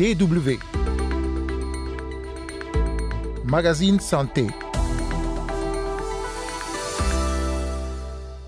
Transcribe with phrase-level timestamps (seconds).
[0.00, 0.56] DW.
[3.44, 4.46] Magazine Santé.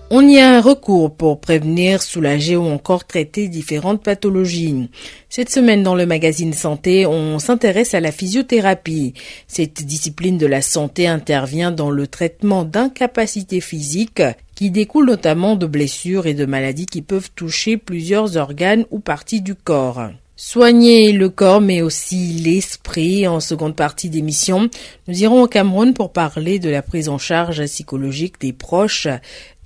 [0.09, 4.89] On y a un recours pour prévenir, soulager ou encore traiter différentes pathologies.
[5.29, 9.13] Cette semaine dans le magazine Santé, on s'intéresse à la physiothérapie.
[9.47, 14.23] Cette discipline de la santé intervient dans le traitement d'incapacités physiques
[14.55, 19.41] qui découlent notamment de blessures et de maladies qui peuvent toucher plusieurs organes ou parties
[19.41, 20.09] du corps.
[20.35, 24.67] Soigner le corps mais aussi l'esprit en seconde partie d'émission.
[25.07, 29.07] Nous irons au Cameroun pour parler de la prise en charge psychologique des proches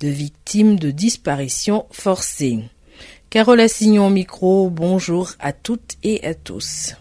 [0.00, 2.58] de victimes de disparition forcée.
[3.30, 6.94] Carole Assignon micro, bonjour à toutes et à tous.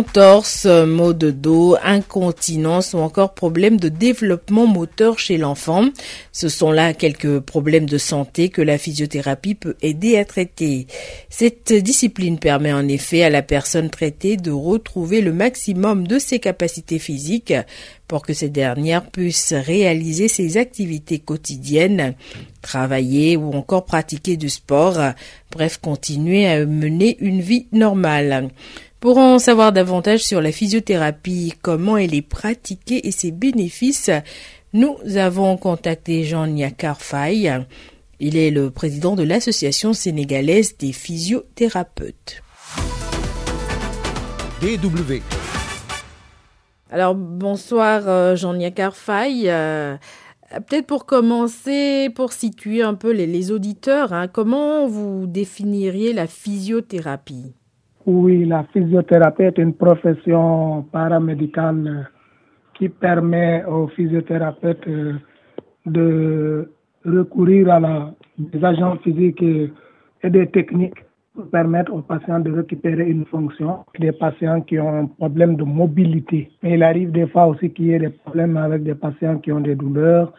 [0.00, 5.90] Entorse, maux de dos, incontinence ou encore problèmes de développement moteur chez l'enfant.
[6.32, 10.86] Ce sont là quelques problèmes de santé que la physiothérapie peut aider à traiter.
[11.28, 16.38] Cette discipline permet en effet à la personne traitée de retrouver le maximum de ses
[16.38, 17.52] capacités physiques
[18.08, 22.14] pour que ces dernières puissent réaliser ses activités quotidiennes,
[22.62, 24.98] travailler ou encore pratiquer du sport,
[25.52, 28.48] bref, continuer à mener une vie normale.
[29.00, 34.10] Pour en savoir davantage sur la physiothérapie, comment elle est pratiquée et ses bénéfices,
[34.74, 37.50] nous avons contacté Jean Niakar Faye.
[38.18, 42.42] Il est le président de l'Association sénégalaise des physiothérapeutes.
[44.60, 45.22] DW.
[46.90, 49.48] Alors bonsoir euh, Jean Niakar Faye.
[49.48, 49.96] Euh,
[50.68, 57.54] peut-être pour commencer, pour situer un peu les, auditeurs, hein, comment vous définiriez la physiothérapie?
[58.06, 62.08] Oui, la physiothérapie est une profession paramédicale
[62.74, 65.14] qui permet aux physiothérapeutes euh,
[65.84, 66.70] de
[67.04, 69.70] recourir à des agents physiques et,
[70.24, 71.04] des techniques
[71.34, 73.84] pour permettre aux patients de récupérer une fonction.
[73.98, 76.50] Des patients qui ont un problème de mobilité.
[76.62, 79.52] Mais il arrive des fois aussi qu'il y ait des problèmes avec des patients qui
[79.52, 80.32] ont des douleurs.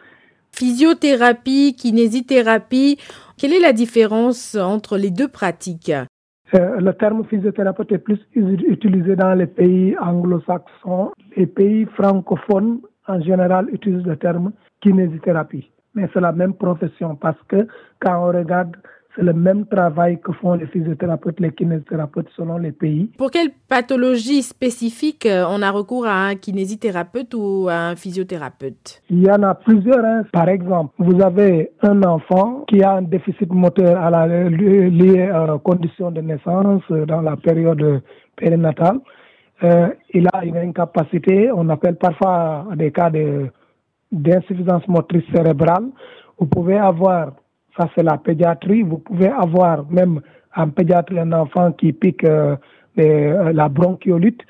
[0.52, 2.98] Physiothérapie, kinésithérapie,
[3.38, 5.92] quelle est la différence entre les deux pratiques?
[6.52, 11.12] Le terme physiothérapeute est plus utilisé dans les pays anglo-saxons.
[11.36, 15.70] Les pays francophones, en général, utilisent le terme kinésithérapie.
[15.94, 17.66] Mais c'est la même profession parce que
[18.00, 18.76] quand on regarde
[19.14, 23.10] c'est le même travail que font les physiothérapeutes, les kinésithérapeutes selon les pays.
[23.18, 29.02] Pour quelle pathologie spécifique euh, on a recours à un kinésithérapeute ou à un physiothérapeute?
[29.10, 30.04] Il y en a plusieurs.
[30.04, 30.24] Hein.
[30.32, 35.58] Par exemple, vous avez un enfant qui a un déficit moteur à la, lié à
[35.62, 38.02] condition de naissance euh, dans la période
[38.36, 39.00] périnatale.
[39.62, 43.10] Euh, il a une incapacité, on appelle parfois des cas
[44.10, 45.84] d'insuffisance motrice cérébrale.
[46.38, 47.32] Vous pouvez avoir
[47.76, 48.82] ça, c'est la pédiatrie.
[48.82, 50.20] Vous pouvez avoir même
[50.54, 52.56] en pédiatrie un enfant qui pique euh,
[52.98, 54.40] euh, la bronchiolite,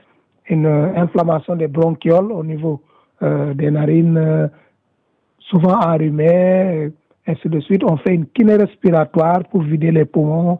[0.48, 2.82] une inflammation des bronchioles au niveau
[3.22, 4.50] euh, des narines,
[5.38, 6.90] souvent enrhumées,
[7.26, 7.84] ainsi de suite.
[7.84, 10.58] On fait une kiné respiratoire pour vider les poumons.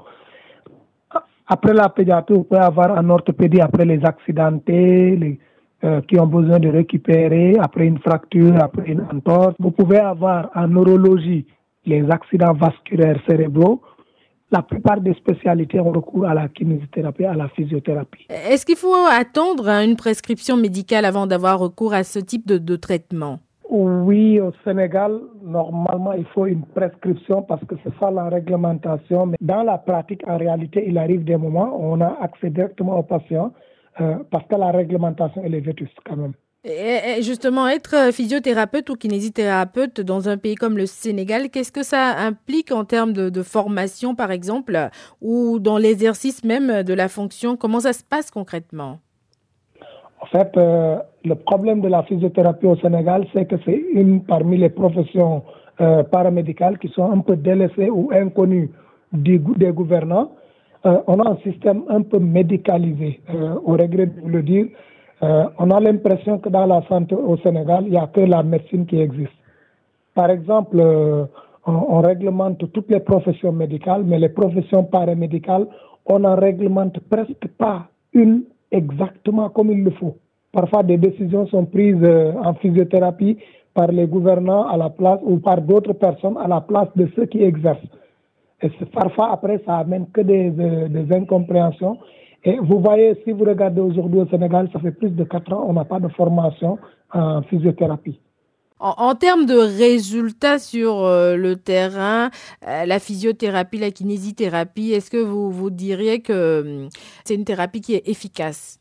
[1.49, 5.41] Après la pédiatrie, vous pouvez avoir un orthopédie après les accidentés,
[6.07, 9.57] qui ont besoin de récupérer après une fracture, après une entorse.
[9.59, 11.45] Vous pouvez avoir en neurologie
[11.85, 13.83] les accidents vasculaires cérébraux,
[14.51, 18.27] la plupart des spécialités ont recours à la kinésithérapie, à la physiothérapie.
[18.29, 23.39] Est-ce qu'il faut attendre une prescription médicale avant d'avoir recours à ce type de, traitement?
[23.71, 29.27] Oui, au Sénégal, normalement, il faut une prescription parce que c'est ça la réglementation.
[29.27, 32.99] Mais dans la pratique, en réalité, il arrive des moments où on a accès directement
[32.99, 33.53] aux patients
[34.03, 36.35] euh, parce que la réglementation, elle est vétuste quand même.
[36.65, 41.83] Et justement, être euh, physiothérapeute ou kinésithérapeute dans un pays comme le Sénégal, qu'est-ce que
[41.83, 44.79] ça implique en termes de, formation, par exemple,
[45.21, 47.57] ou dans l'exercice même de la fonction?
[47.57, 48.99] Comment ça se passe concrètement?
[50.21, 54.57] En fait, euh, le problème de la physiothérapie au Sénégal, c'est que c'est une parmi
[54.57, 55.43] les professions
[55.81, 58.71] euh, paramédicales qui sont un peu délaissées ou inconnues
[59.13, 60.31] des, gouvernants.
[60.85, 63.21] on a un système un peu médicalisé,
[63.65, 64.67] au regret de le dire
[65.23, 68.43] euh, on a l'impression que dans la santé au Sénégal, il n'y a que la
[68.43, 69.33] médecine qui existe.
[70.15, 71.25] Par exemple, euh,
[71.65, 75.67] on, réglemente toutes les professions médicales, mais les professions paramédicales,
[76.07, 78.43] on n'en réglemente presque pas une
[78.73, 80.17] exactement comme il le faut.
[80.51, 83.39] Parfois, des décisions sont prises euh, en physiothérapie
[83.75, 87.27] par les gouvernants à la place ou par d'autres personnes à la place de ceux
[87.27, 87.79] qui exercent.
[88.61, 91.97] Et parfois, après, ça amène que des, des incompréhensions
[92.45, 95.65] Et vous voyez, si vous regardez aujourd'hui au Sénégal, ça fait plus de 4 ans,
[95.69, 96.79] on n'a pas de formation
[97.13, 98.19] en physiothérapie.
[98.85, 102.31] En, termes de résultats sur euh, le terrain,
[102.67, 106.89] euh, la physiothérapie, la kinésithérapie, est-ce que vous, vous diriez que hum,
[107.25, 108.81] c'est une thérapie qui est efficace?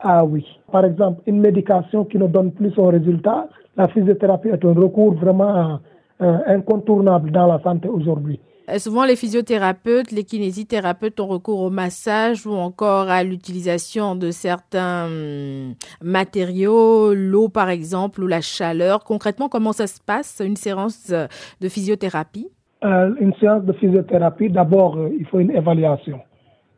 [0.00, 0.44] Ah oui.
[0.72, 5.14] Par exemple, une médication qui nous donne plus de résultat, la physiothérapie est un recours
[5.14, 5.78] vraiment
[6.20, 8.40] euh, incontournable dans la santé aujourd'hui.
[8.68, 14.30] Euh, souvent, les physiothérapeutes, les kinésithérapeutes ont recours au massage ou encore à l'utilisation de
[14.30, 19.04] certains hum, matériaux, l'eau par exemple ou la chaleur.
[19.04, 22.48] Concrètement, comment ça se passe, une séance de physiothérapie?
[22.84, 26.20] Euh, Une séance de physiothérapie, d'abord, euh, il faut une évaluation.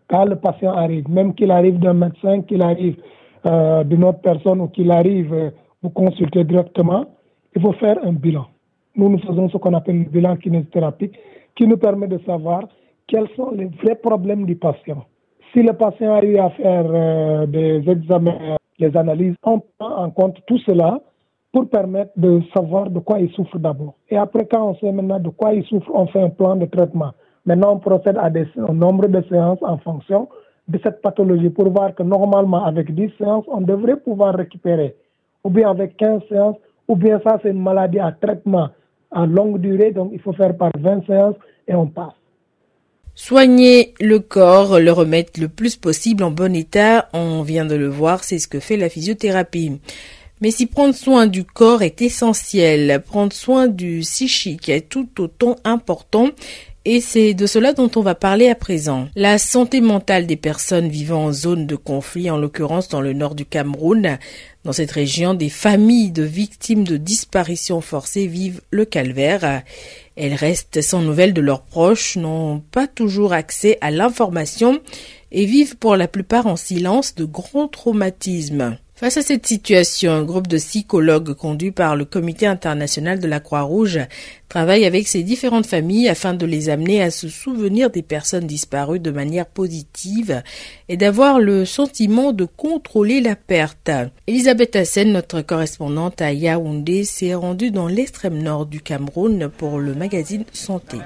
[0.08, 2.96] Quand le patient arrive, même qu'il arrive d'un médecin, qu'il arrive
[3.86, 5.52] d'une autre personne ou qu'il arrive
[5.82, 7.06] vous consulter directement,
[7.54, 8.46] il faut faire un bilan.
[8.96, 11.12] Nous, nous faisons ce qu'on appelle le bilan kinésithérapie
[11.56, 12.62] qui nous permet de savoir
[13.06, 15.04] quels sont les vrais problèmes du patient.
[15.52, 20.10] Si le patient a eu à faire euh, des examens, des analyses, on prend en
[20.10, 21.00] compte tout cela
[21.52, 23.94] pour permettre de savoir de quoi il souffre d'abord.
[24.08, 26.66] Et après, quand on sait maintenant de quoi il souffre, on fait un plan de
[26.66, 27.10] traitement.
[27.44, 30.28] Maintenant, on procède à un nombre de séances en fonction
[30.68, 34.94] de cette pathologie pour voir que normalement, avec 10 séances, on devrait pouvoir récupérer.
[35.42, 36.56] Ou bien avec 15 séances,
[36.86, 38.68] ou bien ça, c'est une maladie à traitement
[39.12, 41.36] longue durée, donc il faut faire par 20 séances
[41.68, 42.14] et on passe.
[43.14, 47.88] Soigner le corps, le remettre le plus possible en bon état, on vient de le
[47.88, 49.80] voir, c'est ce que fait la physiothérapie.
[50.40, 55.56] Mais si prendre soin du corps est essentiel, prendre soin du psychique est tout autant
[55.64, 56.30] important
[56.86, 59.08] et c'est de cela dont on va parler à présent.
[59.14, 63.34] La santé mentale des personnes vivant en zone de conflit, en l'occurrence dans le nord
[63.34, 64.18] du Cameroun.
[64.62, 69.62] Dans cette région, des familles de victimes de disparitions forcées vivent le calvaire.
[70.16, 74.80] Elles restent sans nouvelles de leurs proches, n'ont pas toujours accès à l'information
[75.32, 78.76] et vivent pour la plupart en silence de grands traumatismes.
[79.00, 83.40] Face à cette situation, un groupe de psychologues conduit par le Comité international de la
[83.40, 83.98] Croix-Rouge
[84.50, 89.00] travaille avec ces différentes familles afin de les amener à se souvenir des personnes disparues
[89.00, 90.42] de manière positive
[90.90, 93.90] et d'avoir le sentiment de contrôler la perte.
[94.26, 99.94] Elisabeth Hassen, notre correspondante à Yaoundé, s'est rendue dans l'extrême nord du Cameroun pour le
[99.94, 100.98] magazine Santé.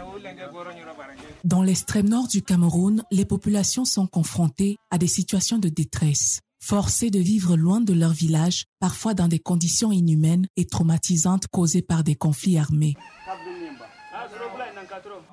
[1.44, 7.10] Dans l'extrême nord du Cameroun, les populations sont confrontées à des situations de détresse forcés
[7.10, 12.04] de vivre loin de leur village, parfois dans des conditions inhumaines et traumatisantes causées par
[12.04, 12.94] des conflits armés.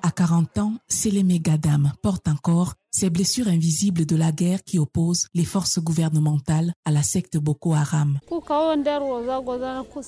[0.02, 5.26] À 40 ans, Sélémé Gadam porte encore ces blessures invisibles de la guerre qui opposent
[5.34, 8.18] les forces gouvernementales à la secte Boko Haram.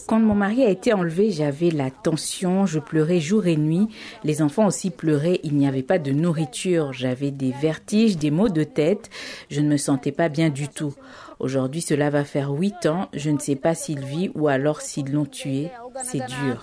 [0.06, 3.88] Quand mon mari a été enlevé, j'avais la tension, je pleurais jour et nuit.
[4.22, 8.50] Les enfants aussi pleuraient, il n'y avait pas de nourriture, j'avais des vertiges, des maux
[8.50, 9.08] de tête,
[9.50, 10.94] je ne me sentais pas bien du tout.
[11.40, 15.10] Aujourd'hui, cela va faire huit ans, je ne sais pas s'il vit ou alors s'ils
[15.12, 15.70] l'ont tué.
[16.02, 16.62] C'est dur.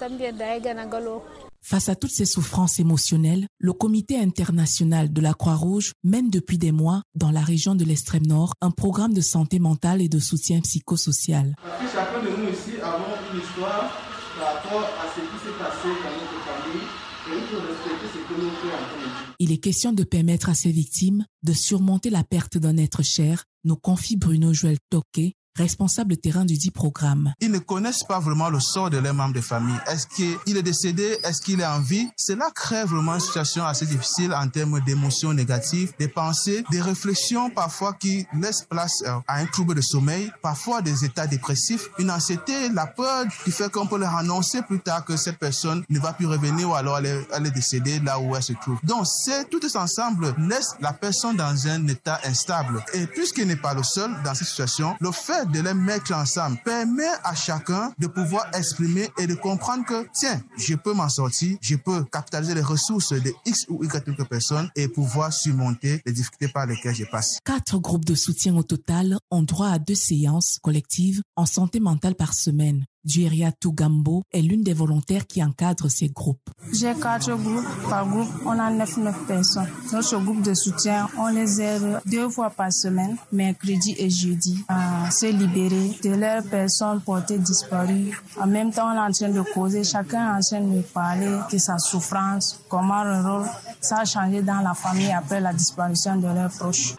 [1.63, 6.71] Face à toutes ces souffrances émotionnelles, le Comité international de la Croix-Rouge mène depuis des
[6.71, 10.59] mois, dans la région de l'extrême nord, un programme de santé mentale et de soutien
[10.61, 11.55] psychosocial.
[11.93, 13.91] Chacun de nous ici avons une histoire
[14.37, 16.87] par rapport à ce qui s'est passé dans notre famille
[17.29, 20.71] et il faut respecter ce que nous faisons Il est question de permettre à ces
[20.71, 26.45] victimes de surmonter la perte d'un être cher, nous confie Bruno Joël Toquet, responsable terrain
[26.45, 27.33] du dit programme.
[27.39, 29.75] Ils ne connaissent pas vraiment le sort de leurs membres de famille.
[29.87, 31.17] Est-ce qu'il est décédé?
[31.23, 32.07] Est-ce qu'il est en vie?
[32.17, 37.49] Cela crée vraiment une situation assez difficile en termes d'émotions négatives, des pensées, des réflexions
[37.49, 42.11] parfois qui laissent place euh, à un trouble de sommeil, parfois des états dépressifs, une
[42.11, 45.99] anxiété, la peur qui fait qu'on peut leur annoncer plus tard que cette personne ne
[45.99, 48.79] va plus revenir ou alors elle est, décédée là où elle se trouve.
[48.83, 52.83] Donc, c'est tout ensemble laisse la personne dans un état instable.
[52.93, 56.57] Et puisqu'il n'est pas le seul dans cette situation, le fait de les mettre ensemble
[56.63, 61.57] permet à chacun de pouvoir exprimer et de comprendre que, tiens, je peux m'en sortir,
[61.61, 66.47] je peux capitaliser les ressources de X ou Y personnes et pouvoir surmonter les difficultés
[66.47, 67.39] par lesquelles je passe.
[67.43, 72.15] Quatre groupes de soutien au total ont droit à deux séances collectives en santé mentale
[72.15, 72.85] par semaine.
[73.03, 76.49] Dueria Tugambo est l'une des volontaires qui encadre ces groupes.
[76.71, 77.65] J'ai quatre groupes.
[77.89, 79.67] Par groupe, on a neuf, neuf personnes.
[79.91, 85.09] Notre groupe de soutien, on les aide deux fois par semaine, mercredi et jeudi, à
[85.09, 88.11] se libérer de leurs personnes portées disparues.
[88.39, 89.83] En même temps, on est en train de causer.
[89.83, 93.47] Chacun est en train de parler de sa souffrance, comment le rôle
[93.81, 96.93] ça a changé dans la famille après la disparition de leurs proches.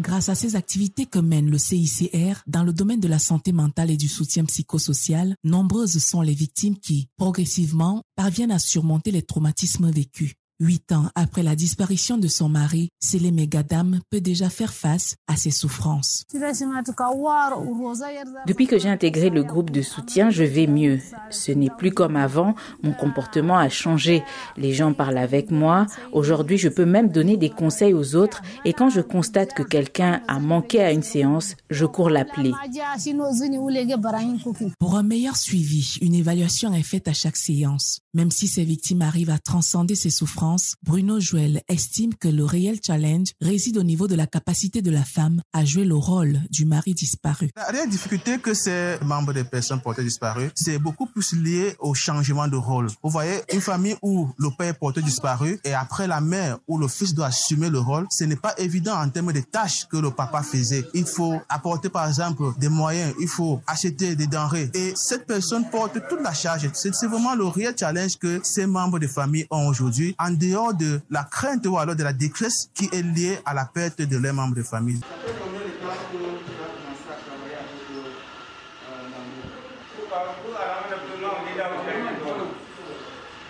[0.00, 3.90] Grâce à ces activités que mène le CICR dans le domaine de la santé mentale
[3.90, 9.90] et du soutien psychosocial, nombreuses sont les victimes qui, progressivement, parviennent à surmonter les traumatismes
[9.90, 10.36] vécus.
[10.62, 15.36] Huit ans après la disparition de son mari, Célé Megadam peut déjà faire face à
[15.36, 16.24] ses souffrances.
[18.46, 21.00] Depuis que j'ai intégré le groupe de soutien, je vais mieux.
[21.30, 24.22] Ce n'est plus comme avant, mon comportement a changé.
[24.58, 25.86] Les gens parlent avec moi.
[26.12, 30.20] Aujourd'hui, je peux même donner des conseils aux autres et quand je constate que quelqu'un
[30.28, 32.52] a manqué à une séance, je cours l'appeler.
[34.78, 38.00] Pour un meilleur suivi, une évaluation est faite à chaque séance.
[38.12, 40.49] Même si ces victimes arrivent à transcender ces souffrances,
[40.82, 45.04] Bruno Joël estime que le réel challenge réside au niveau de la capacité de la
[45.04, 47.50] femme à jouer le rôle du mari disparu.
[47.56, 51.94] La réelle difficulté que ces membres des personnes portées disparues, c'est beaucoup plus lié au
[51.94, 52.88] changement de rôle.
[53.02, 56.78] Vous voyez, une famille où le père est porté disparu et après la mère où
[56.78, 59.96] le fils doit assumer le rôle, ce n'est pas évident en termes de tâches que
[59.96, 60.84] le papa faisait.
[60.94, 65.68] Il faut apporter par exemple des moyens, il faut acheter des denrées et cette personne
[65.70, 66.68] porte toute la charge.
[66.72, 71.24] C'est vraiment le réel challenge que ces membres de famille ont aujourd'hui, dehors de la
[71.24, 74.56] crainte ou alors de la détresse qui est liée à la perte de leurs membres
[74.56, 75.00] de famille.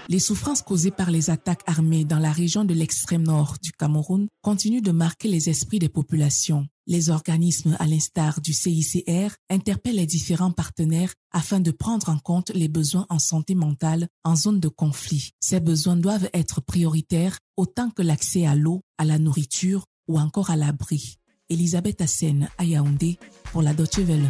[0.08, 4.26] Les souffrances causées par les attaques armées dans la région de l'extrême nord du Cameroun
[4.42, 6.66] continuent de marquer les esprits des populations.
[6.90, 12.50] Les organismes, à l'instar du CICR, interpellent les différents partenaires afin de prendre en compte
[12.50, 15.30] les besoins en santé mentale en zone de conflit.
[15.38, 20.50] Ces besoins doivent être prioritaires autant que l'accès à l'eau, à la nourriture ou encore
[20.50, 21.20] à l'abri.
[21.48, 23.20] Elisabeth Hassen à Yaoundé
[23.52, 24.28] pour la Deutsche Welle.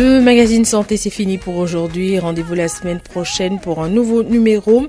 [0.00, 2.18] Le magazine Santé, c'est fini pour aujourd'hui.
[2.18, 4.86] Rendez-vous la semaine prochaine pour un nouveau numéro.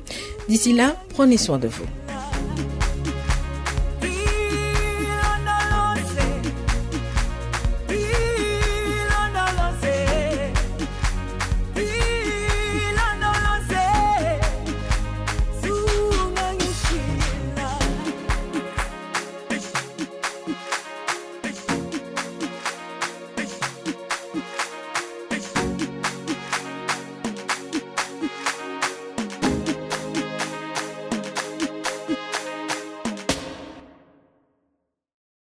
[0.48, 1.84] D'ici là, prenez soin de vous.